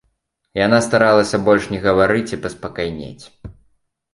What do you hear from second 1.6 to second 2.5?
не гаварыць і